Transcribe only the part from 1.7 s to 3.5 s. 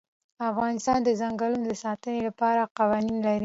ساتنې لپاره قوانین لري.